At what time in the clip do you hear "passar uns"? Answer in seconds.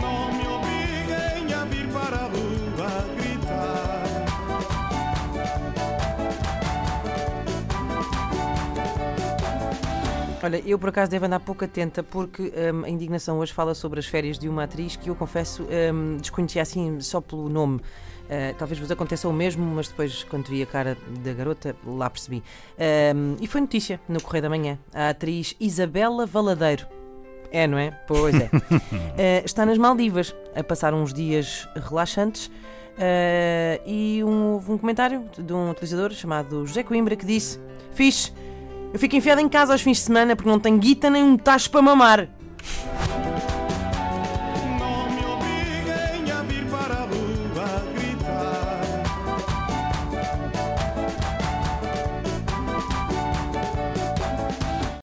30.64-31.14